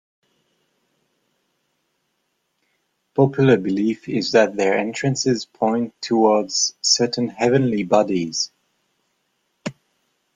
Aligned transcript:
Popular 3.13 3.55
belief 3.57 4.09
is 4.09 4.31
that 4.31 4.55
their 4.55 4.75
entrances 4.75 5.45
point 5.45 5.93
towards 6.01 6.73
certain 6.81 7.27
heavenly 7.27 7.83
bodies. 7.83 8.49